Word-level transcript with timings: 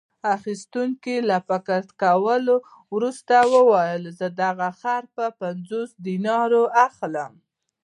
اخیستونکي 0.35 1.15
له 1.29 1.37
فکر 1.49 1.81
کولو 2.01 2.55
وروسته 2.95 3.35
وویل: 3.53 4.03
زه 4.19 4.27
دغه 4.43 4.69
خر 4.79 5.03
په 5.15 5.25
پنځوسو 5.41 5.95
دینارو 6.07 6.63
اخلم. 6.87 7.33